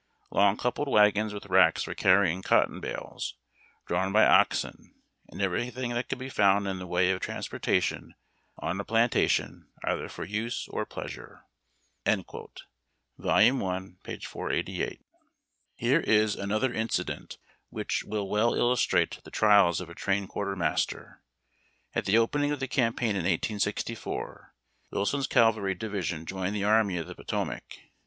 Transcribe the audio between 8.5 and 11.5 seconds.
on a plantation, either for use or pleasure."